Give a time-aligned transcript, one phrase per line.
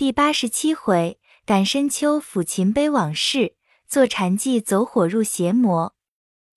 [0.00, 3.54] 第八十七回，感深秋抚琴悲往事，
[3.86, 5.94] 坐禅寂走火入邪魔。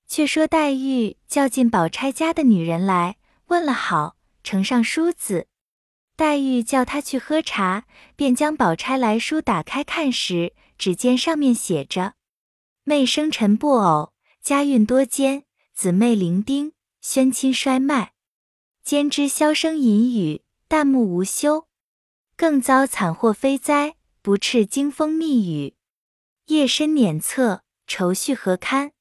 [0.08, 3.18] 却说黛玉叫进宝钗家的女人来，
[3.48, 5.48] 问了好，呈上梳子。
[6.16, 7.84] 黛玉叫她去喝茶，
[8.16, 12.14] 便将宝钗来书打开看时，只见上面写着
[12.86, 15.44] ：“妹生辰不偶，家运多艰，
[15.76, 16.72] 姊妹伶仃，
[17.02, 18.14] 宣亲衰迈。
[18.86, 21.68] 兼之箫声隐语，旦暮无休。
[22.44, 25.78] 更遭惨祸非灾，不啻惊风密雨。
[26.48, 28.92] 夜深辇侧，愁绪何堪？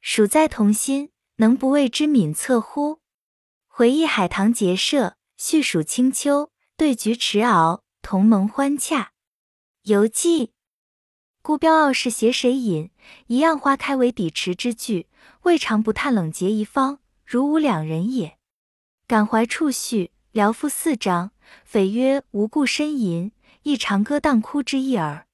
[0.00, 3.00] 属在同心，能不为之敏恻乎？
[3.66, 9.12] 回忆海棠结社，叙属清秋，对菊池敖，同盟欢洽。
[9.82, 10.54] 游记。
[11.42, 12.90] 孤标傲世携谁饮？
[13.26, 15.06] 一样花开为底池之句，
[15.42, 18.38] 未尝不叹冷结一方，如吾两人也。
[19.06, 21.32] 感怀处绪，聊赋四章。
[21.64, 23.32] 匪曰无故呻吟，
[23.62, 25.26] 亦长歌当哭之意耳。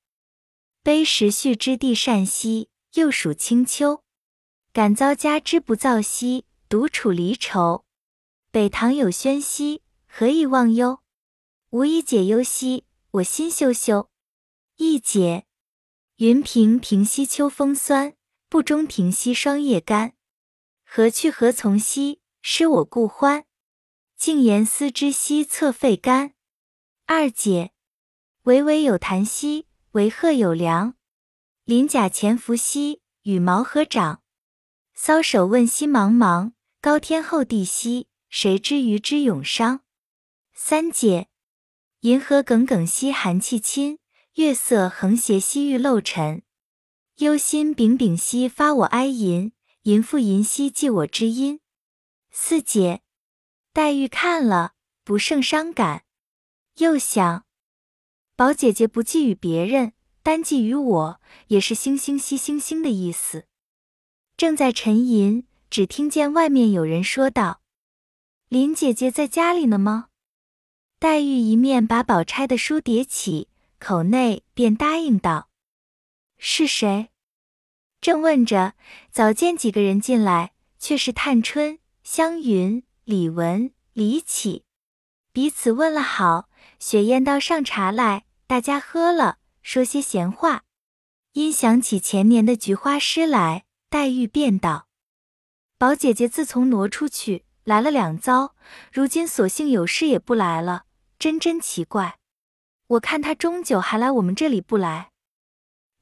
[0.82, 4.02] 悲时序之地善兮，又属清秋。
[4.72, 7.84] 感遭家之不造兮，独处离愁。
[8.50, 11.00] 北堂有轩兮，何以忘忧？
[11.70, 14.10] 无以解忧兮，我心羞羞。
[14.76, 15.46] 一解。
[16.16, 18.14] 云平平兮秋风酸，
[18.48, 20.14] 不中庭兮霜叶干。
[20.84, 23.44] 何去何从兮，失我故欢。
[24.18, 26.32] 静言思之兮侧肺肝。
[27.04, 27.72] 二姐，
[28.44, 30.94] 巍巍有檀兮，维壑有梁。
[31.64, 34.22] 鳞甲潜伏兮，羽毛何长？
[34.96, 39.82] 搔首问兮茫茫，高天厚地兮，谁知鱼之永伤？
[40.54, 41.28] 三姐，
[42.00, 43.98] 银河耿耿兮寒气侵，
[44.36, 46.42] 月色横斜兮欲漏沉。
[47.16, 51.60] 忧心秉秉兮发我哀吟，吟复吟兮寄我知音。
[52.30, 53.02] 四姐。
[53.76, 54.72] 黛玉看了，
[55.04, 56.04] 不胜伤感，
[56.78, 57.44] 又想，
[58.34, 63.44] 宝姐姐不寄与别人，单寄与我，也是星星惜星星的意思。
[64.34, 67.60] 正在沉吟，只听见外面有人说道
[68.48, 70.08] ：“林姐姐在家里呢吗？”
[70.98, 75.50] 黛玉一面把宝钗的书叠起，口内便答应道
[76.40, 77.10] ：“是谁？”
[78.00, 78.72] 正问着，
[79.10, 82.82] 早见几个人进来，却是探春、湘云。
[83.06, 84.64] 李文、李启
[85.32, 86.48] 彼此问了好，
[86.80, 90.64] 雪雁道上茶来，大家喝了，说些闲话。
[91.30, 94.88] 因想起前年的菊花诗来，黛玉便道
[95.78, 98.56] ：“宝姐姐自从挪出去，来了两遭，
[98.92, 102.18] 如今索性有事也不来了，真真奇怪。
[102.88, 105.12] 我看她终究还来我们这里不来。”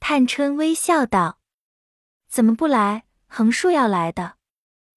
[0.00, 1.38] 探春微笑道
[2.30, 3.04] ：“怎么不来？
[3.26, 4.36] 横竖要来的。”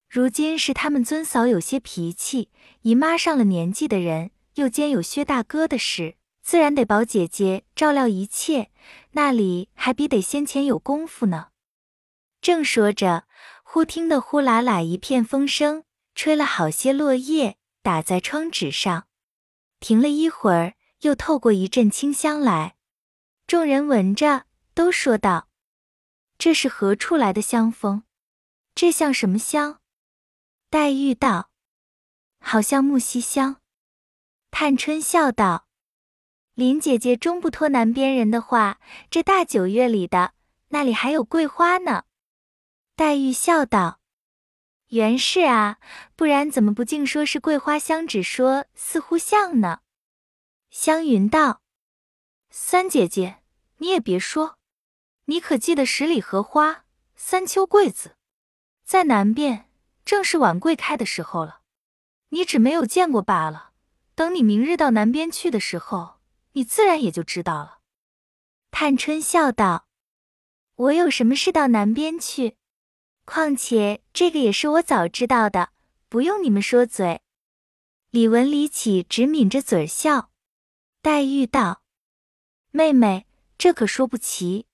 [0.08, 8.70] 如今是他们尊嫂有些脾气，姨妈上了年纪的人，又兼有薛大哥的事，自然得宝姐姐照料一切，
[9.10, 11.48] 那里还比得先前有功夫呢。
[12.40, 13.24] 正说着，
[13.62, 19.08] 忽听得呼啦啦一片风声，吹了好些落叶，打在窗纸上。
[19.78, 22.76] 停了一会儿，又透过一阵清香来。
[23.46, 25.48] 众人闻着，都说道
[26.38, 28.04] ：“这是何处来的香风？
[28.74, 29.80] 这像什么香？”
[30.70, 31.48] 黛玉道
[32.40, 33.62] ：“好像木樨香。”
[34.52, 35.66] 探春笑道
[36.52, 40.34] ：“林姐姐终不托南边人的话，这大九月里的，
[40.68, 42.04] 那里还有桂花呢？”
[42.94, 44.00] 黛玉笑道
[44.88, 45.78] ：“原是啊，
[46.14, 49.80] 不然怎么不净说是桂花香，只说似乎像呢？”
[50.68, 51.62] 湘云道
[52.50, 53.38] ：“三姐姐，
[53.78, 54.58] 你也别说，
[55.24, 56.84] 你可记得十里荷花，
[57.16, 58.16] 三秋桂子，
[58.84, 59.64] 在南边。”
[60.08, 61.60] 正是晚桂开的时候了，
[62.30, 63.72] 你只没有见过罢了。
[64.14, 66.20] 等你明日到南边去的时候，
[66.52, 67.80] 你自然也就知道了。
[68.70, 69.86] 探春笑道
[70.76, 72.56] ：“我有什么事到南边去？
[73.26, 75.72] 况且这个也是我早知道的，
[76.08, 77.20] 不用你们说嘴。”
[78.08, 80.30] 李文、李启只抿着嘴笑。
[81.02, 81.82] 黛玉道
[82.72, 83.26] ：“妹妹，
[83.58, 84.64] 这可说不齐。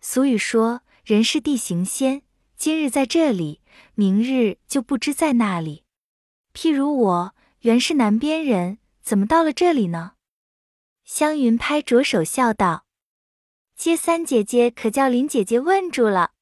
[0.00, 2.22] 俗语说，人是地形仙，
[2.56, 3.60] 今日在这里。”
[3.94, 5.84] 明日就不知在那里。
[6.52, 10.12] 譬如我原是南边人，怎么到了这里呢？
[11.04, 12.86] 湘云拍着手笑道
[13.76, 16.32] ：“接三姐姐可叫林姐姐问住了。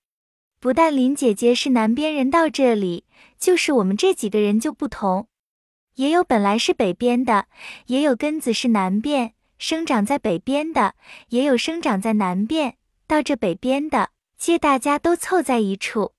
[0.61, 3.05] 不但林姐姐是南边人到这里，
[3.39, 5.27] 就是我们这几个人就不同，
[5.97, 7.49] 也有本来是北边的，
[7.87, 10.95] 也有根子是南边生长在北边的，
[11.29, 12.77] 也有生长在南边
[13.07, 16.13] 到这北边的，皆大家都凑在一处。”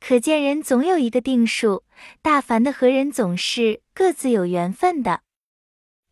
[0.00, 1.84] 可见人总有一个定数，
[2.22, 5.22] 大凡的和人总是各自有缘分的。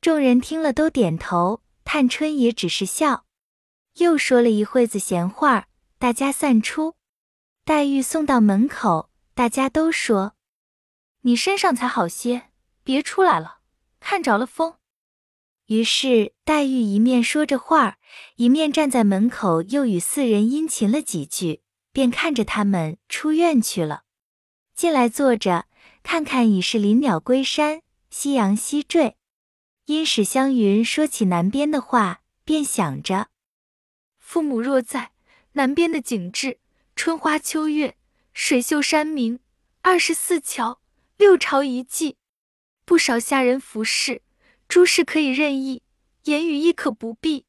[0.00, 3.24] 众人听了都点头，探春也只是笑。
[3.98, 5.68] 又说了一会子闲话，
[5.98, 6.94] 大家散出。
[7.64, 10.34] 黛玉送到门口，大家都说
[11.22, 12.50] ：“你身上才好些，
[12.84, 13.58] 别出来了，
[13.98, 14.74] 看着了风。”
[15.66, 17.98] 于是黛玉一面说着话，
[18.36, 21.62] 一面站在门口，又与四人殷勤了几句，
[21.96, 24.02] 便看着他们出院去了。
[24.74, 25.64] 进来坐着，
[26.02, 29.16] 看看已是林鸟归山，夕阳西坠。
[29.86, 33.28] 因史湘云说起南边的话，便想着。
[34.18, 35.12] 父母若在，
[35.52, 36.58] 南边的景致，
[36.94, 37.96] 春花秋月，
[38.34, 39.40] 水秀山明，
[39.80, 40.82] 二十四桥，
[41.16, 42.18] 六朝遗迹，
[42.84, 44.20] 不少下人服侍，
[44.68, 45.82] 诸事可以任意，
[46.24, 47.46] 言语亦可不必。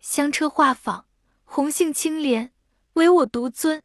[0.00, 1.04] 香车画舫，
[1.44, 2.53] 红杏青莲，
[2.94, 3.82] 唯我独尊。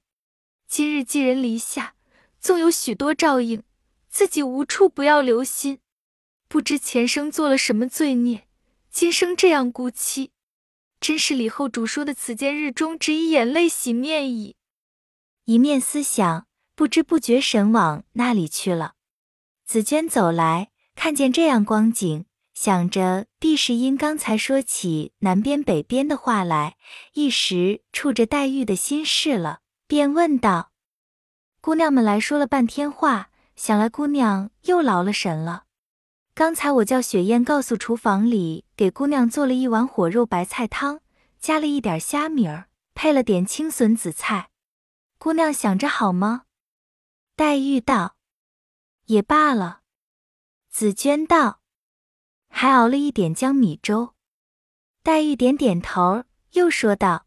[0.68, 1.96] 今日寄人篱下，
[2.40, 3.64] 纵有许多照应，
[4.10, 5.80] 自己无处不要留心。
[6.48, 8.48] 不知前生做了什么罪孽，
[8.92, 10.30] 今生这样孤凄。
[11.00, 14.56] 真是李后主说的“此间日中，只以眼泪洗面矣。”
[15.46, 16.46] 一面思想，
[16.76, 18.94] 不知不觉神往那里去了。
[19.66, 22.26] 紫娟走来，看见这样光景，
[22.62, 26.76] 想着必是因刚才说起南边北边的话来，
[27.14, 30.74] 一时触着黛玉的心事了，便问道
[31.64, 35.68] ：“姑娘们来说了半天话，想来姑娘又劳了神了。”
[36.36, 41.00] 刚才我叫雪雁告诉厨房里给姑娘做了一碗火肉白菜汤，
[41.40, 44.50] 加了一点虾米儿，配了点青笋紫菜。
[45.18, 46.42] 姑娘想着好吗？
[47.38, 48.18] 黛玉道
[49.08, 49.80] ：“也罢了。”
[50.70, 51.59] 紫娟道
[52.50, 54.14] ：“还熬了一点江米粥。”
[55.02, 57.26] 黛玉点点头，又说道：“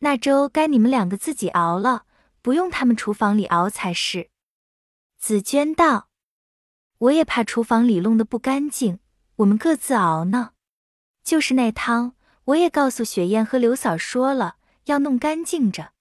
[0.00, 2.04] 那粥该你们两个自己熬了，
[2.42, 4.30] 不用他们厨房里熬才是。”
[5.18, 6.08] 紫娟道。
[6.98, 9.00] 我也怕厨房里弄得不干净，
[9.36, 10.52] 我们各自熬呢。
[11.22, 12.14] 就是那汤，
[12.44, 15.92] 我也告诉雪雁和刘嫂说了，要弄干净着。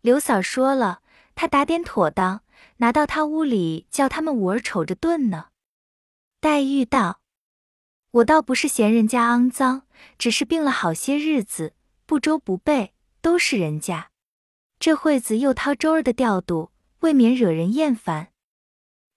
[0.00, 1.00] 刘嫂说了，
[1.34, 2.42] 她打点妥当，
[2.78, 5.48] 拿到她屋里，叫他们五儿瞅着炖呢。
[6.40, 7.20] 黛玉道
[8.14, 9.82] ：“我倒不是嫌人家肮脏，
[10.18, 11.74] 只是病了好些日子，
[12.06, 14.10] 不周不备，都是人家。
[14.78, 16.70] 这会子又掏周儿的调度，
[17.00, 18.32] 未免惹人厌烦。”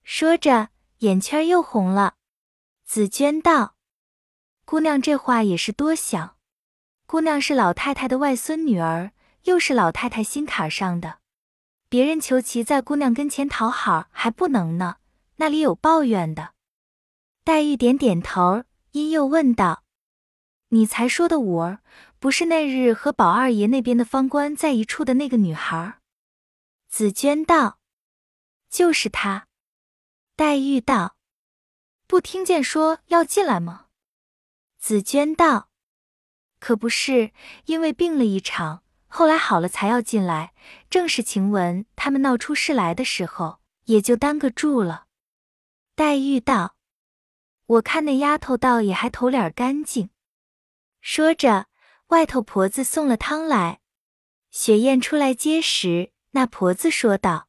[0.02, 0.70] 说着。
[0.98, 2.16] 眼圈又红了，
[2.84, 3.76] 紫娟道
[4.66, 6.34] ：“姑娘这话也是多想。
[7.06, 9.12] 姑娘是老太太的外孙女儿，
[9.44, 11.20] 又是老太太心坎上的，
[11.88, 14.96] 别人求其在姑娘跟前讨好还不能呢，
[15.36, 16.54] 那里有抱怨的？”
[17.46, 18.64] 黛玉点点头，
[18.98, 19.84] 因又问道
[20.70, 21.78] ：“你才说的五儿，
[22.18, 26.00] 不是那日和宝二爷那边的方官在一处的那个女孩？”
[26.90, 27.78] 紫娟道
[28.68, 29.46] ：“就是她。”
[30.34, 31.16] 黛玉道
[32.08, 33.86] ：“不听见说要进来吗？”
[34.78, 35.68] 紫娟道
[36.58, 37.32] ：“可不是，
[37.66, 40.54] 因为病了一场，后来好了才要进来。
[40.90, 45.06] 正是晴雯他们闹出事来的时候，也就耽搁住了。”
[45.94, 46.76] 黛玉道
[47.68, 50.10] ：“我看那丫头倒也还头脸干净。”
[51.00, 51.66] 说着，
[52.08, 53.80] 外头婆子送了汤来。
[54.50, 57.48] 雪雁出来接时，那婆子说道。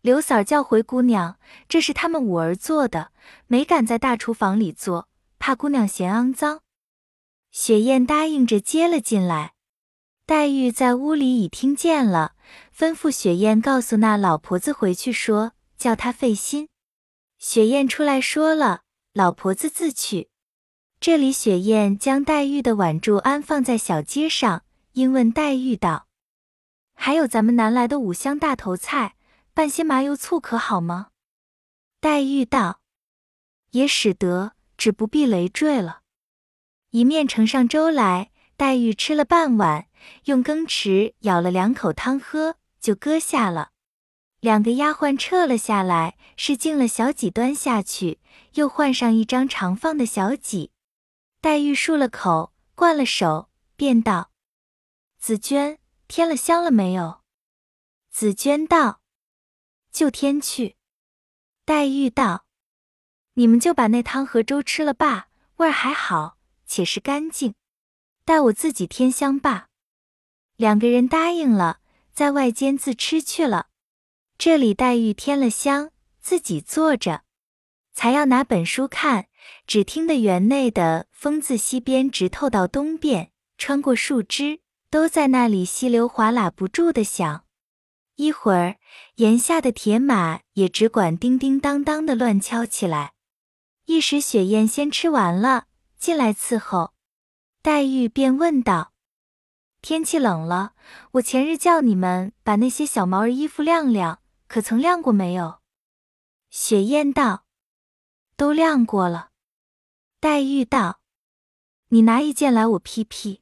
[0.00, 1.38] 刘嫂叫回姑娘，
[1.68, 3.12] 这是他们五儿做的，
[3.46, 5.08] 没敢在大厨房里做，
[5.38, 6.62] 怕姑娘嫌肮脏。
[7.50, 9.54] 雪雁答应着接了进来。
[10.26, 12.34] 黛玉在屋里已听见了，
[12.76, 16.68] 吩咐雪雁告诉那老婆子回去说，叫她费心。
[17.38, 20.30] 雪雁出来说了，老婆子自去。
[20.98, 26.06] 这里雪雁将黛玉的碗箸安放在小阶上，因问黛玉道
[26.94, 29.16] ：“还有咱们南来的五香大头菜。”
[29.54, 31.08] 拌些麻油醋可好吗？
[32.00, 32.80] 黛玉道
[33.72, 36.00] ：“也使得，只不必累赘了。”
[36.88, 39.88] 一面盛上粥来，黛玉吃了半碗，
[40.24, 43.71] 用羹匙舀了两口汤喝，就搁下了。
[44.42, 48.18] 两个丫鬟撤了下来，是敬了小几端下去，
[48.54, 50.72] 又换上一张长放的小几。
[51.40, 54.32] 黛玉漱了口，灌了手，便道
[55.20, 57.20] ：“紫娟，添了香了没有？”
[58.10, 59.00] 紫娟道。
[59.92, 60.74] 就添去。
[61.64, 62.44] 黛玉道
[63.34, 67.54] ：“你们就把那汤和粥吃了罢，味儿还好，且是干净。
[68.24, 69.68] 待我自己添香罢。”
[70.58, 71.78] 两个人答应了，
[72.12, 73.68] 在外间自吃去了。
[74.44, 77.22] 这里黛玉添了香，自己坐着，
[77.94, 79.26] 才要拿本书看，
[79.68, 84.58] 只听得园内的风自西边直透到东边，穿过树枝，
[84.90, 87.44] 都在那里溪流哗啦不住的响。
[88.16, 88.78] 一会儿，
[89.14, 93.12] 檐下的铁马也只管叮叮当当的乱敲起来。
[93.84, 96.94] 一时雪雁先吃完了，进来伺候。
[97.62, 98.92] 黛玉便问道
[99.80, 100.72] ：“天气冷了，
[101.12, 104.18] 我前日叫你们把那些小毛儿衣服晾晾，
[104.52, 105.60] 可曾晾过没有？”
[106.50, 107.46] 雪雁道
[108.36, 109.30] ：“都晾过了。”
[110.20, 111.00] 黛玉道
[111.88, 113.40] ：“你拿一件来，我披披。”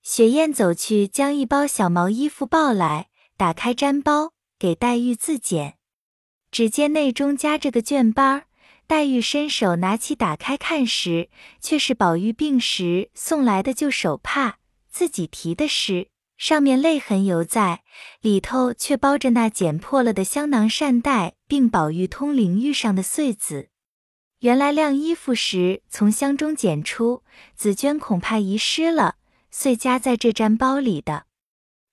[0.00, 5.76] 雪雁走去，将一包小毛衣服抱来，打开毡包，给黛玉自检。
[6.50, 8.46] 只见内中夹着个绢包儿。
[8.86, 11.28] 黛玉伸手拿起打开看时，
[11.60, 14.56] 却是宝玉病时送来的旧手帕，
[14.88, 17.82] 自己提的诗，上面泪痕犹在，
[18.20, 23.68] 里头却包着那剪破了的香囊扇袋，并宝玉通灵玉上的穗子。
[24.40, 27.22] 原来晾衣服时从箱中捡出，
[27.54, 29.16] 紫鹃恐怕遗失了，
[29.50, 31.26] 遂夹在这毡包里的。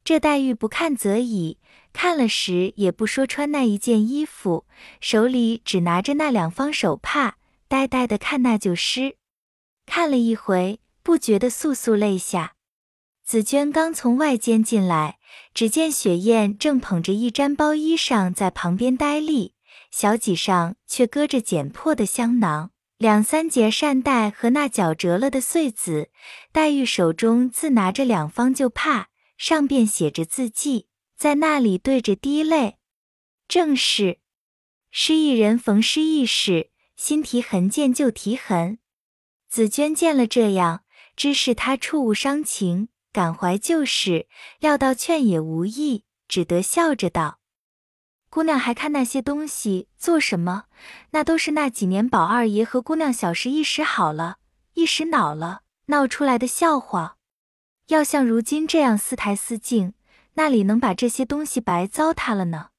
[0.03, 1.60] 这黛玉不看则已。
[1.93, 4.65] 看了时也不说穿那一件衣服，
[5.01, 7.36] 手里只拿着那两方手帕，
[7.67, 9.17] 呆呆的看那旧诗。
[9.86, 12.53] 看了一回，不觉得簌簌泪下。
[13.31, 15.17] 紫鹃刚从外间进来，
[15.53, 19.53] 只见雪雁正捧着一毡包衣裳在旁边呆立，
[19.89, 26.09] 小脊上却搁着剪破的香囊，两三截扇带和那绞折了的穗子。
[26.51, 29.07] 黛玉手中自拿着两方旧帕，
[29.38, 30.89] 上边写着字迹。
[31.15, 32.79] 在那里对着滴泪，
[33.47, 34.19] 正是
[34.89, 38.79] 失意人逢失意事，新提痕见旧提痕。
[39.47, 40.83] 紫鹃见了这样，
[41.15, 44.27] 知是他触物伤情，感怀旧事，
[44.59, 47.39] 料到劝也无益，只得笑着道
[48.29, 50.65] ：“姑娘还看那些东西做什么？
[51.11, 54.37] 那都是那几年宝二爷和姑娘小时一时好了，
[54.73, 57.17] 一时恼了，闹出来的笑话。
[57.87, 59.93] 要像如今这样四台私敬。”
[60.35, 62.69] 那里能把这些东西白糟蹋了呢？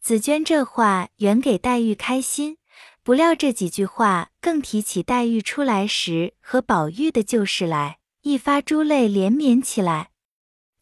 [0.00, 2.58] 紫娟这话原给黛玉开心，
[3.02, 10.10] 不料这几句话更提起黛玉出来时和宝玉的旧事来，一发珠泪连绵起来。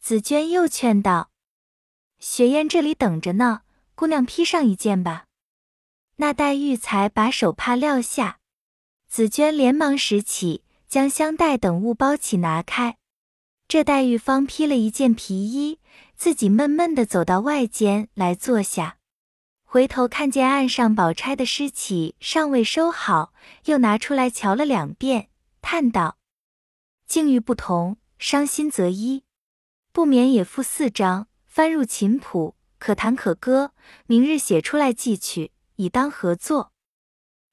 [0.01, 1.31] 紫娟又劝道
[2.19, 3.61] ：“雪雁这里等着呢，
[3.95, 5.25] 姑娘披上一件吧。”
[6.17, 8.39] 那黛玉才把手帕撂下，
[9.07, 12.97] 紫娟连忙拾起，将香袋等物包起拿开。
[13.69, 15.79] 这黛玉方披了一件皮衣，
[16.15, 18.97] 自己闷闷的走到外间来坐下，
[19.63, 23.31] 回头看见岸上宝钗的尸体尚未收好，
[23.65, 25.29] 又拿出来瞧了两遍，
[25.61, 26.17] 叹道
[27.09, 29.23] ：“境遇不同，伤心则一，
[29.91, 33.73] 不免也附四张，翻入琴谱，可弹可歌，
[34.05, 36.71] 明日写出来寄去，以当合作。”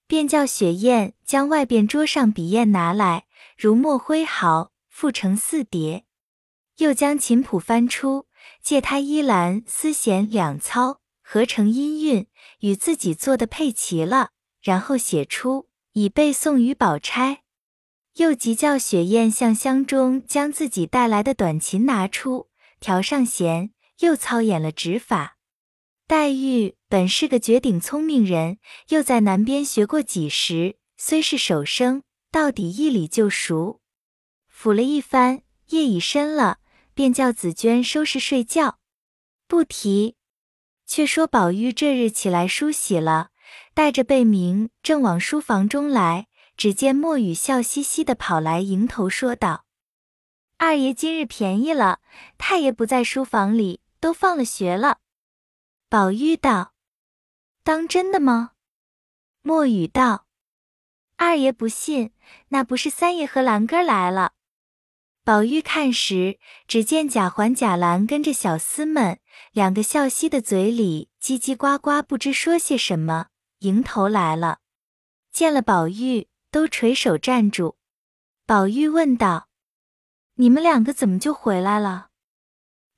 [0.07, 3.25] 便叫雪雁将外边桌上笔砚拿来，
[3.57, 6.05] 如墨挥毫，复成四叠。
[6.77, 8.27] 又将琴谱翻出，
[8.63, 12.27] 借他依兰丝弦两操，合成音韵，
[12.61, 17.46] 与自己做的配齐了，然后写出，以背送与宝钗。
[18.17, 22.49] 又急叫雪雁向箱中将自己带来的短琴拿出，
[22.81, 23.71] 调上弦，
[24.01, 25.37] 又操演了指法。
[26.07, 28.59] 黛玉本是个绝顶聪明人，
[28.89, 33.81] 又在南边学过几时，虽是手生，到底一理就熟。
[34.51, 36.59] 抚了一番，夜已深了。
[36.95, 38.79] 便叫紫娟收拾睡觉，
[39.47, 40.17] 不提。
[40.87, 43.29] 却说宝玉这日起来梳洗了，
[43.75, 49.67] 带着贝明正往书房中来，只见墨雨笑嘻嘻的跑来迎头说道
[50.59, 52.01] ：“二爷今日便宜了，
[52.39, 54.99] 太爷不在书房里，都放了学了。”
[55.91, 56.73] 宝玉道
[57.63, 58.53] ：“当真的吗？”
[59.43, 60.27] 墨雨道
[61.17, 62.13] ：“二爷不信，
[62.49, 64.33] 那不是三爷和兰哥来了。”
[65.23, 69.19] 宝玉看时，只见贾环、贾兰跟着小厮们，
[69.53, 73.27] 两个笑嘻的嘴里叽叽呱呱，不知说些什么，
[73.59, 74.61] 迎头来了。
[75.33, 77.77] 见了宝玉，都垂手站住。
[78.47, 79.51] 宝玉问道
[80.41, 82.09] ：“你们两个怎么就回来了？”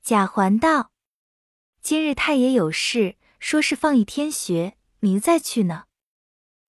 [0.01, 0.91] 贾环道
[1.83, 5.87] ：“今日太爷有事，说是放一天学，明再去呢。”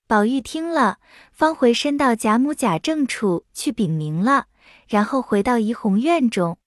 [0.08, 0.98] 宝玉听了，
[1.30, 4.48] 方回身到贾母、贾政处去禀明了。
[4.88, 6.58] 然后回到怡红院中，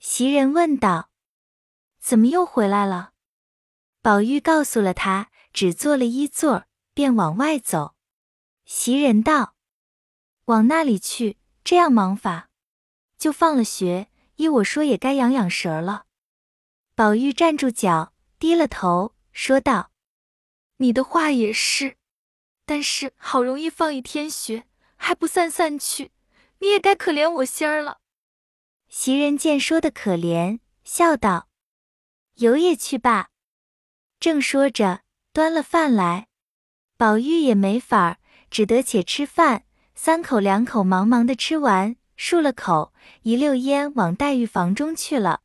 [0.00, 1.10] 袭人问道
[2.02, 3.12] ：“怎么又回来了？”
[4.02, 7.94] 宝玉告诉了他，只坐了一坐，便往外走。
[8.64, 9.51] 袭人道
[10.46, 11.38] ：“往那里去？
[11.64, 12.50] 这样忙法，
[13.18, 14.08] 就放了学。
[14.36, 16.06] 依我说，也该养养神了。”
[16.94, 19.90] 宝玉站住脚，低了头，说道
[20.78, 21.96] ：“你的话也是，
[22.66, 24.64] 但是好容易放一天学，
[24.96, 26.10] 还不散散去。”
[26.62, 27.98] 你也该可怜我心儿了。
[28.88, 31.48] 袭人见说的可怜，笑道
[32.38, 33.30] ：“有也去罢。”
[34.20, 36.28] 正说着，端了饭来，
[36.96, 38.18] 宝玉也没法儿，
[38.48, 39.64] 只得且吃饭。
[40.04, 42.92] 三口两口，忙忙的吃完，漱了口，
[43.22, 45.42] 一溜烟往黛玉房中去了。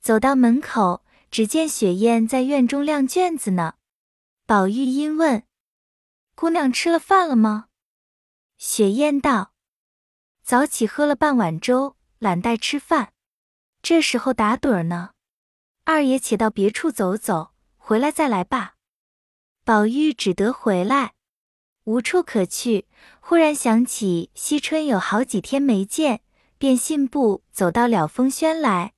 [0.00, 3.74] 走到门口，只见雪雁在院中晾卷子呢。
[4.46, 5.42] 宝玉因问
[6.34, 7.66] ：“姑娘吃了饭了吗？”
[8.56, 9.52] 雪雁道
[10.42, 13.12] ：“早起喝了半碗粥，懒待吃饭。
[13.82, 15.10] 这时候打盹呢。
[15.84, 18.76] 二爷且到别处走走，回来再来吧。”
[19.66, 21.12] 宝玉只得回来，
[21.84, 22.86] 无处可去。
[23.20, 26.20] 忽然想起惜春有好几天没见，
[26.58, 28.92] 便信步走到了风轩来。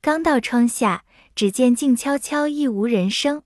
[0.00, 3.42] 刚到窗下，只见静悄悄，亦无人声。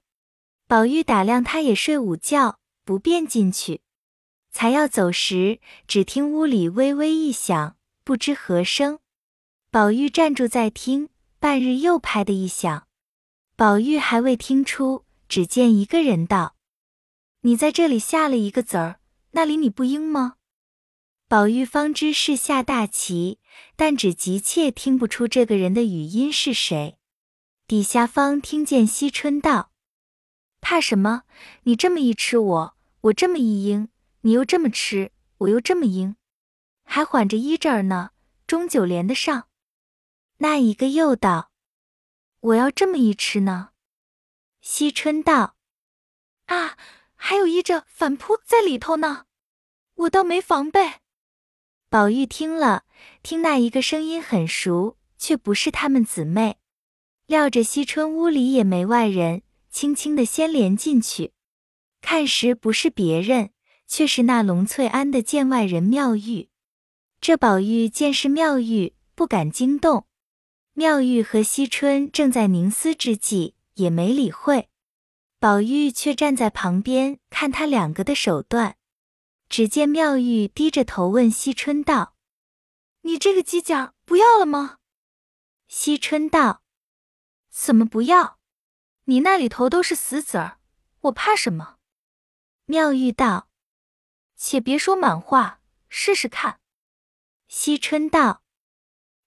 [0.67, 3.83] 宝玉打量他也睡午觉，不便进去。
[4.51, 8.99] 才要走时，只听屋里微微一响，不知何声。
[9.71, 12.87] 宝玉站住在听，半日又拍的一响。
[13.57, 15.05] 宝玉还未听出。
[15.27, 16.55] 只见一个人道
[17.47, 19.01] ：“你在这里下了一个子儿，
[19.33, 20.37] 那里你不应吗？”
[21.29, 23.39] 宝玉方知是下大棋，
[23.77, 26.99] 但只急切听不出这个人的语音是谁。
[27.67, 29.73] 底下方听见惜春道
[30.63, 31.25] ：“怕什么？
[31.65, 33.89] 你这么一吃我，我这么一应，
[34.23, 36.17] 你又这么吃，我又这么应，
[36.85, 38.11] 还缓着依着儿呢，
[38.47, 39.49] 终究连得上。”
[40.39, 41.51] 那一个又道
[42.41, 43.71] ：“我要这么一吃呢。”
[44.63, 45.57] 惜春道
[46.47, 46.77] ：“啊，
[47.27, 49.25] 还有依着反扑在里头呢，
[49.95, 50.97] 我倒没防备。”
[51.89, 52.85] 宝玉听了，
[53.23, 56.59] 听那一个声音很熟，却不是他们姊妹。
[57.25, 59.41] 料着惜春屋里也没外人，
[59.71, 61.33] 轻轻的先连进去，
[62.03, 63.53] 看时不是别人，
[63.87, 66.51] 却是那龙翠庵的见外人妙玉。
[67.23, 70.07] 这宝玉见是妙玉，不敢惊动。
[70.75, 73.55] 妙玉和惜春正在凝思之际。
[73.77, 74.69] 也没理会，
[75.45, 78.79] 宝玉却站在旁边看他两个的手段。
[79.51, 82.17] 只见妙玉低着头问惜春道
[83.05, 84.79] ：“你这个鸡脚不要了吗？”
[85.69, 86.63] 惜春道
[87.53, 88.39] ：“怎么不要？
[89.05, 90.61] 你那里头都是死子儿，
[91.03, 91.77] 我怕什么？”
[92.65, 93.51] 妙玉道
[94.35, 96.59] ：“且别说满话，试试看。”
[97.49, 98.43] 惜春道：“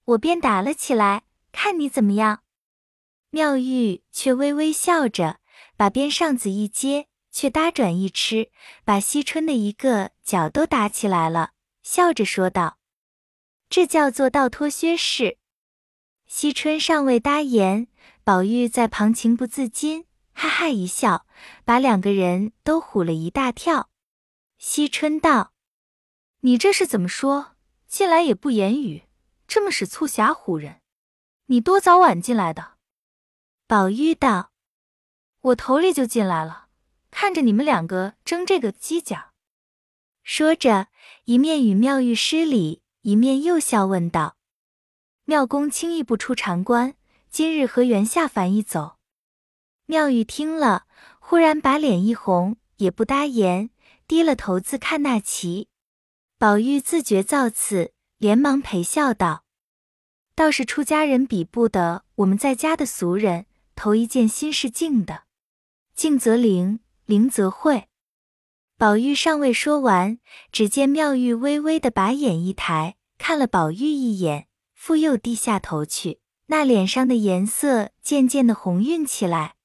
[0.06, 2.42] 我便打了起来，看你怎么样。”
[3.30, 5.40] 妙玉却微微笑着，
[5.78, 8.52] 把边上子一接，却搭转一吃，
[8.84, 11.52] 把惜春的一个脚都打起来了，
[11.84, 12.80] 笑着说道
[13.70, 15.38] ：“这叫做倒脱靴式。”
[16.28, 17.88] 惜春尚未答言，
[18.24, 21.26] 宝玉在旁情不自禁，哈哈一笑，
[21.64, 23.90] 把两个人都唬了一大跳。
[24.58, 25.54] 惜春道
[26.42, 27.56] ：“你这是怎么说？
[27.88, 29.04] 进来也不言语，
[29.48, 30.82] 这么使促狭唬人？
[31.46, 32.74] 你多早晚进来的？”
[33.68, 34.52] 宝玉道
[35.48, 36.68] ：“我头里就进来了，
[37.12, 39.32] 看着你们两个争这个犄角。”
[40.24, 40.88] 说着，
[41.26, 44.36] 一面与妙玉施礼，一面又笑问道
[45.24, 46.96] ：“妙公轻易不出禅关，
[47.30, 48.98] 今日何缘下凡一走？”
[49.88, 50.86] 妙玉听了，
[51.20, 53.70] 忽然把脸一红，也不答言，
[54.06, 55.70] 低了头自看那棋。
[56.38, 59.46] 宝玉自觉造次，连忙陪笑道
[60.36, 63.46] ：“倒是出家人比不得我们在家的俗人。”
[63.78, 65.27] 头一件心是静的，
[65.98, 67.88] 静则灵，灵则慧。
[68.78, 70.20] 宝玉尚未说完，
[70.52, 79.56] 只见妙玉微微的把眼一抬，看了宝玉一眼，复又低下头去，那脸上的颜色渐渐的红晕起来。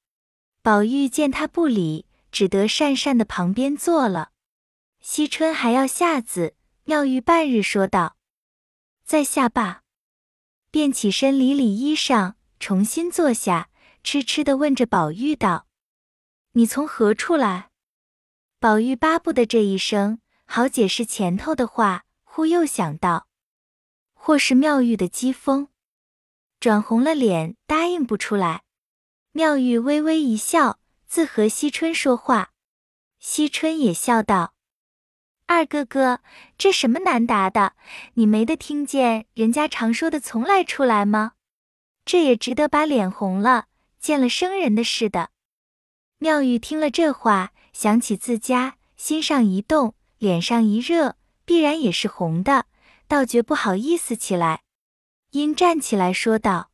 [0.63, 4.31] 宝玉见他不理，只得讪讪的旁边坐了。
[5.01, 8.15] 惜春还要下子，妙玉半日说道
[9.05, 9.83] ：“在下罢。”
[10.71, 13.69] 便起身理理衣裳，重新坐下。
[14.01, 15.67] 痴痴的问着宝玉道
[16.53, 17.69] ：“你从何处来？”
[18.59, 23.27] 宝玉巴不得这一声好解释前头的话，忽又想到，
[24.13, 25.67] 或是妙玉的讥讽，
[26.59, 28.63] 转红了脸，答应不出来。
[29.31, 32.51] 妙玉微微一笑，自和惜春说话。
[33.19, 34.53] 惜春也笑道
[35.47, 36.21] ：“二哥哥，
[36.57, 37.73] 这什么难答的？
[38.13, 41.33] 你没得听见人家常说的从来出来吗？
[42.05, 43.65] 这也值得把脸红了。”
[43.99, 45.29] 见了生人的似的，
[46.23, 52.65] 妙玉听了这话，想起自家，心上一动，脸上一热，必然也是红的，
[53.09, 54.61] 倒觉不好意思起来，
[55.31, 56.71] 因站起来说道：“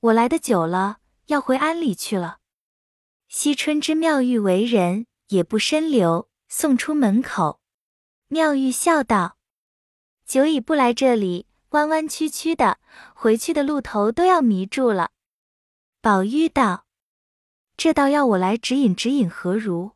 [0.00, 2.38] 我来的久了，要回庵里去了。”
[3.28, 7.60] 惜春知妙玉为人，也不深留，送出门口。
[8.28, 9.36] 妙玉笑道
[10.24, 12.78] ：“久已不来这里，弯弯曲曲的，
[13.14, 15.10] 回去的路头都要迷住了。”
[16.00, 16.86] 宝玉道
[17.76, 19.92] ：“这倒要我来指引指引，何如？”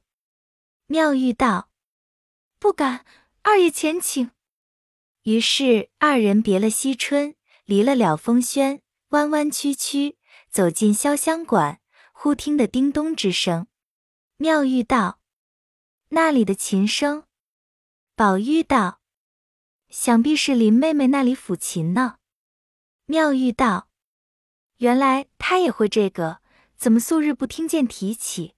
[0.86, 1.70] 妙玉道
[2.58, 3.04] ：“不敢，
[3.42, 4.30] 二爷前请。”
[5.24, 10.16] 于是二人别了惜春，离了了风轩，弯弯曲曲
[10.48, 11.80] 走进潇湘馆，
[12.12, 13.66] 忽听得叮咚之声。
[14.38, 15.20] 妙玉道
[16.10, 17.24] ：“那里的琴声？”
[18.16, 19.00] 宝玉道
[19.90, 22.16] ：“想必是林妹妹那里抚琴呢。”
[23.04, 23.88] 妙玉道
[24.78, 26.40] ：“原来她也会这个，
[26.78, 28.54] 怎么素日不听见提起？”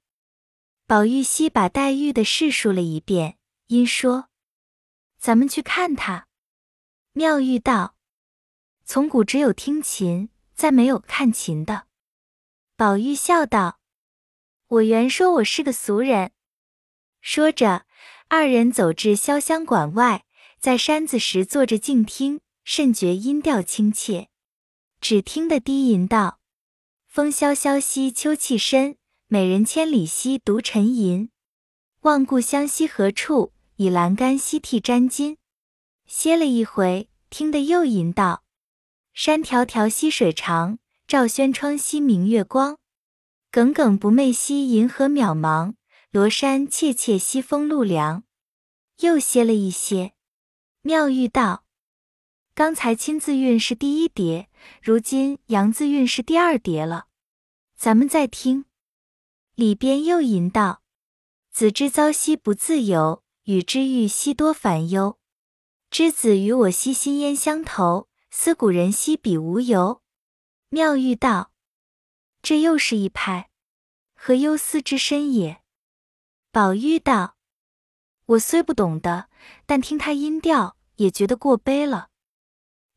[0.86, 4.28] 宝玉悉把黛玉的事述了一遍，因说
[5.18, 6.28] ：“咱们去看她。”
[7.12, 7.96] 妙玉道
[8.84, 11.86] ：“从古只有听琴，再没有看琴的。”
[12.76, 13.78] 宝玉笑道。
[14.66, 16.30] 我原说我是个俗人，
[17.20, 17.86] 说着，
[18.28, 20.24] 二人走至潇湘馆外，
[20.60, 24.28] 在山子时坐着静听，甚觉音调亲切。
[25.00, 26.39] 只听得低吟道
[27.12, 28.96] ：“风萧萧兮秋气深，
[29.26, 31.28] 美人千里兮独沉吟。
[32.02, 33.52] 望故乡兮何处？
[33.74, 35.36] 倚栏杆兮涕沾巾。”
[36.06, 38.44] 歇了一回，听得又吟道
[39.12, 42.78] ：“山迢迢兮水长，照轩窗兮明月光。”
[43.50, 45.74] 耿耿不寐兮银河渺茫，
[46.12, 48.22] 罗衫怯怯兮风露凉。
[49.00, 50.12] 又歇了一些，
[50.82, 51.64] 妙玉道
[52.54, 54.50] ：“刚才亲自韵是第一叠，
[54.82, 57.06] 如今阳字韵是第二叠了。
[57.74, 58.66] 咱们再听。”
[59.54, 60.82] 里边又吟道
[61.50, 65.18] ：“子之遭兮不自由，与之遇兮多烦忧。
[65.90, 70.02] 之子与我兮心焉相投，思古人兮彼无由。”
[70.68, 71.52] 妙玉道。
[72.42, 73.50] 这又是一拍，
[74.14, 75.62] 何忧思之深也？
[76.50, 77.36] 宝玉道
[78.26, 79.28] ：“我虽不懂得，
[79.66, 82.08] 但听他音调，也觉得过悲了。”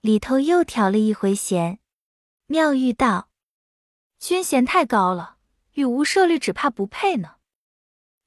[0.04, 1.80] 里头又调了一回弦。
[2.48, 3.30] 妙玉道
[4.20, 5.38] ：“君弦太高了，
[5.76, 7.36] 与吾设律只怕不配呢。”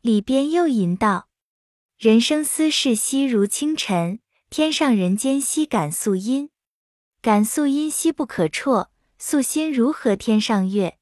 [0.01, 1.29] 里边又吟道
[1.99, 6.49] ：“人生思事兮如清晨，天上人间兮感素音。
[7.21, 10.99] 感素音兮不可辍，素心如何天上月？”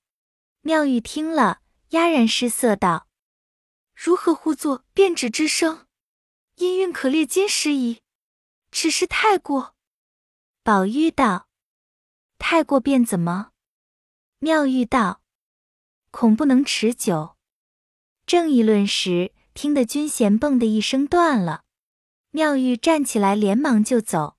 [0.63, 1.61] 妙玉听了，
[1.91, 3.07] 哑然失色，道
[3.95, 5.87] ：“如何呼作变指之声？
[6.57, 8.01] 音韵可列金石矣，
[8.73, 9.73] 只是太过。”
[10.67, 11.47] 宝玉道
[12.41, 13.51] ：“太过便怎么？”
[14.41, 15.21] 妙玉道
[16.11, 17.37] ：“恐不能持久。”
[18.25, 21.65] 正议论时，听得军弦蹦的一声断了。
[22.31, 24.39] 妙玉站起来，连忙就走。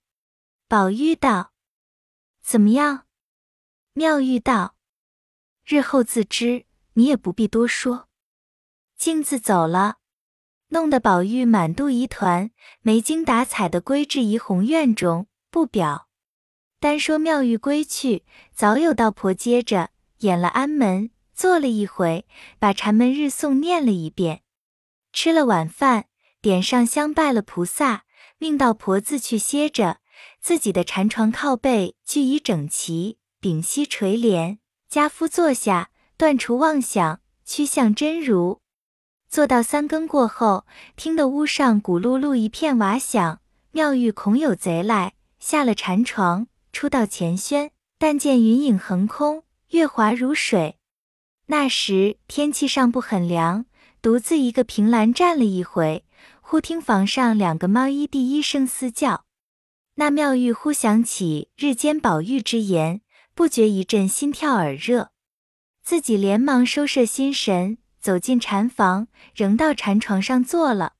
[0.67, 1.53] 宝玉道
[2.41, 3.05] ：“怎么样？”
[3.93, 4.75] 妙玉道。
[5.63, 8.09] 日后自知，你也不必多说。
[8.97, 9.97] 径自走了，
[10.69, 12.49] 弄得宝玉满肚疑团，
[12.81, 16.04] 没精打采的归至怡红院中，不表。
[16.85, 18.21] 单说妙玉归去，
[18.53, 22.27] 早有道婆接着演了安门，坐了一回，
[22.59, 24.43] 把禅门日诵念了一遍。
[25.11, 26.05] 吃了晚饭，
[26.43, 28.03] 点上香拜了菩萨，
[28.37, 29.97] 命道婆自去歇着，
[30.39, 34.59] 自己的禅床靠背俱已整齐，屏息垂帘。
[34.87, 38.61] 家夫坐下，断除妄想，趋向真如。
[39.27, 46.45] 坐到三更过后，听得屋上咕噜噜一片瓦响，妙玉恐有贼来，下了禅床，
[46.75, 50.77] 出到前轩，但见云影横空，月华如水。
[51.45, 53.65] 那时天气尚不很凉，
[54.01, 56.03] 独自一个凭栏站了一回，
[56.41, 59.23] 忽听房上两个猫一第一声嘶叫。
[59.93, 62.99] 那妙玉忽想起日间宝玉之言。
[63.33, 65.11] 不觉一阵心跳耳热，
[65.81, 70.95] 自己连忙收摄心神，走进禅房，仍到禅床上坐了。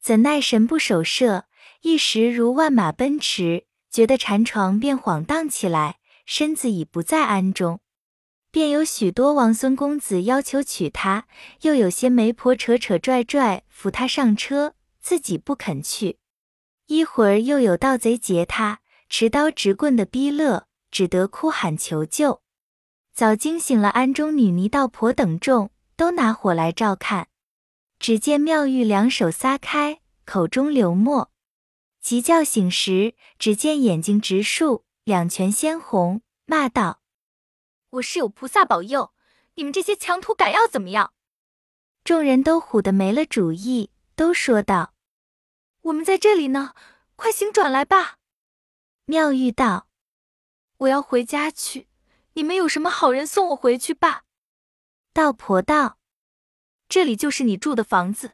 [0.00, 1.44] 怎奈神不守舍，
[1.82, 7.80] 一时如万马奔驰，觉得禅床便晃荡起来，身子已不在庵中。
[8.50, 11.26] 便有许多王孙公子要求娶她，
[11.60, 16.18] 又有些媒婆扯扯拽拽扶她上车，自己不肯去。
[16.86, 20.66] 一会儿又有盗贼劫她，持刀执棍的逼勒。
[20.90, 22.42] 只得哭喊求救，
[23.14, 27.28] 早惊醒了庵中女尼道婆等众，都拿火来照看。
[27.98, 31.31] 只见妙玉两手撒开，口中流沫，
[32.02, 37.00] 急叫醒时，只见眼睛直竖，两拳鲜红，骂道
[37.90, 39.14] ：“我是有菩萨保佑，
[39.54, 41.14] 你们这些强徒敢要怎么样？”
[42.02, 44.94] 众人都唬得没了主意，都说道
[45.82, 46.74] ：“我们在这里呢，
[47.14, 48.18] 快行转来吧。”
[49.06, 49.86] 妙玉道。
[50.78, 51.86] 我要回家去，
[52.32, 54.24] 你们有什么好人送我回去吧。
[55.12, 55.98] 道婆道
[56.88, 58.32] ：“这里就是你住的房子。”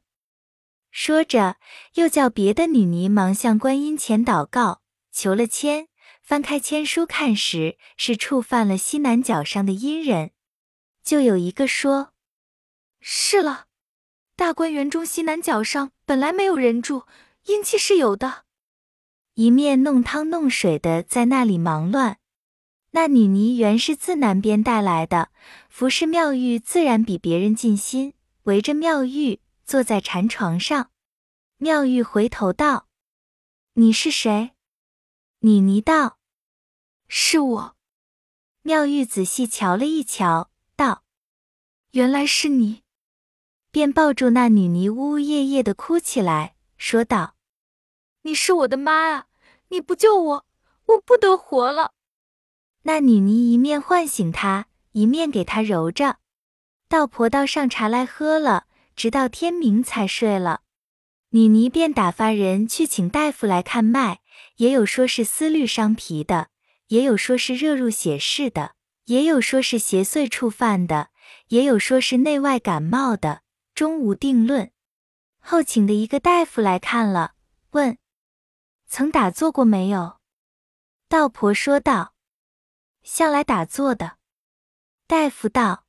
[0.90, 1.56] 说着，
[1.94, 5.88] 又叫别的女尼忙向观音前祷告，求了签。
[6.22, 10.32] 翻开签书看时，是触犯了西南角上的阴人。
[11.02, 12.12] 就有一个说
[13.00, 13.64] ：“是了，
[14.36, 17.04] 大观园中西南角上本来没有人住，
[17.46, 18.44] 阴气是有的。”
[19.36, 22.18] 一面弄汤弄水的在那里忙乱。
[22.90, 25.30] 那女尼原是自南边带来的，
[25.70, 30.90] 服侍妙玉自然比别人尽心，围着妙玉坐在禅床上。
[31.58, 32.88] 妙玉回头道
[33.74, 34.52] ：“你是谁？”
[35.40, 36.18] 女尼道
[37.06, 37.76] ：“是我。”
[38.64, 41.04] 妙玉仔细瞧了一瞧，道
[41.92, 42.82] ：“原来是你。”
[43.70, 47.36] 便抱住那女尼，呜呜咽咽的哭起来，说道
[48.22, 49.26] ：“你是我的妈啊！
[49.68, 50.46] 你不救我，
[50.86, 51.92] 我不得活了。”
[52.84, 56.20] 那女尼一面唤醒她，一面给她揉着。
[56.88, 58.66] 道婆倒上茶来喝了，
[58.98, 60.62] 直到天明才睡了。
[61.28, 64.18] 女尼便打发人去请大夫来看脉，
[64.56, 66.48] 也有说是思虑伤脾的，
[66.88, 71.10] 也有说是热入血室的，也有说是邪祟触犯的，
[71.46, 74.72] 也有说是内外感冒的，终无定论。
[75.38, 77.34] 后请的一个大夫来看了，
[77.70, 77.98] 问
[78.88, 80.18] 曾打坐过没有？
[81.08, 82.14] 道婆说道。
[83.04, 84.18] 向来打坐的，
[85.06, 85.86] 大夫道：“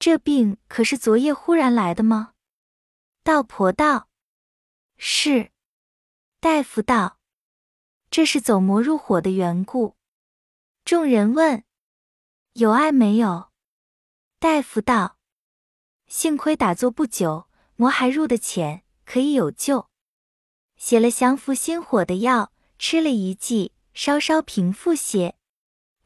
[0.00, 2.32] 这病可是昨夜忽然来的吗？”
[3.22, 4.08] 道婆道
[4.96, 5.52] ：“是。”
[6.40, 7.18] 大夫道
[8.10, 9.96] ：“这是走魔入火的缘故。”
[10.86, 11.64] 众人问
[12.54, 13.50] ：“有碍没有？”
[14.40, 15.18] 大夫道
[16.08, 19.90] ：“幸亏打坐不久，魔还入得浅，可以有救。
[20.76, 25.36] 写了降服心火的药，吃了一剂，稍稍平复些。”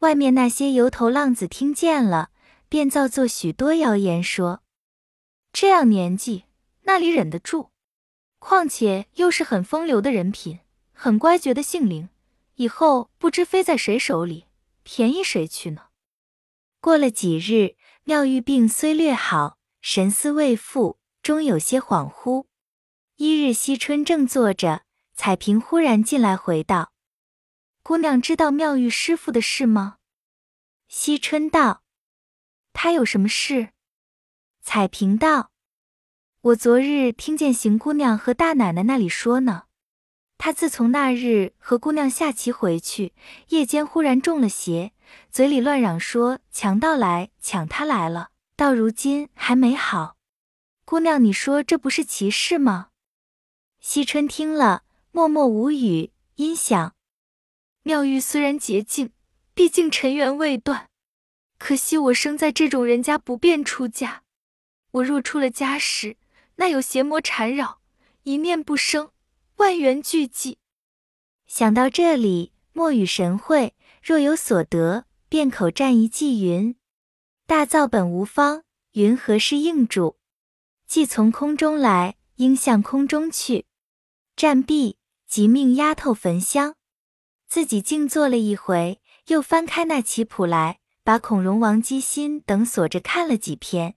[0.00, 2.32] 外面那些油头浪子听见了，
[2.74, 4.64] 便造作许多谣言，说
[5.52, 6.46] 这样年纪
[6.80, 7.68] 那里忍得住？
[8.40, 10.58] 况且又是很风流的人品，
[10.92, 12.08] 很乖觉的性灵，
[12.56, 14.46] 以后不知飞在谁手里，
[14.82, 15.82] 便宜谁去呢？
[16.80, 22.46] 过了几日，妙玉病虽略好，神思未复，终有些恍惚。
[23.14, 24.82] 一日，惜春正坐着，
[25.14, 26.90] 彩萍忽然进来，回道。
[27.84, 29.98] 姑娘知道妙玉师傅的事吗？
[30.88, 31.82] 惜春道
[32.74, 33.70] ：“他有什么事？”
[34.60, 35.50] 彩萍道
[36.42, 39.64] ：“我昨日听见邢姑娘和大奶奶那里说呢。
[40.36, 43.14] 他自从那日和姑娘下棋回去，
[43.48, 44.92] 夜间忽然中了邪，
[45.30, 50.16] 嘴里乱嚷说强盗来抢他来了，到如今还没好。
[50.84, 52.88] 姑娘，你说这不是奇事吗？”
[53.80, 54.82] 惜春听了，
[55.12, 56.94] 默默无语，因想。
[57.82, 59.12] 妙玉虽然洁净，
[59.54, 60.88] 毕竟尘缘未断。
[61.58, 64.22] 可惜我生在这种人家，不便出家。
[64.92, 66.16] 我若出了家时，
[66.56, 67.80] 那有邪魔缠绕，
[68.22, 69.10] 一念不生，
[69.56, 70.56] 万缘俱寂。
[71.46, 76.76] 想到这里，莫语神会，若有所得，便口占一记云：
[77.46, 80.16] 大造本无方，云何是应主？
[80.86, 83.66] 既从空中来，应向空中去。
[84.36, 86.76] 战毕，即命丫头焚香。
[87.48, 93.96] 自己静坐了一回，又翻开那棋谱来，把孔融、王姬辛等锁着看了几篇。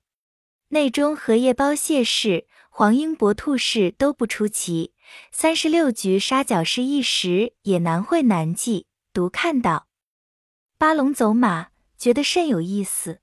[0.67, 4.93] 内中荷叶包蟹式、黄莺搏兔式都不出奇，
[5.31, 8.87] 三十六局杀角氏一时也难会难记。
[9.13, 9.87] 独看到
[10.77, 13.21] 八龙走马，觉得甚有意思。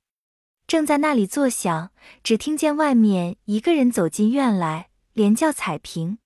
[0.67, 1.93] 正在那里坐想，
[2.23, 6.17] 只听见外面一个人走进院来，连叫彩屏，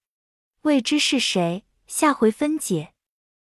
[0.63, 1.65] 未知是谁。
[1.89, 2.93] 下回分解。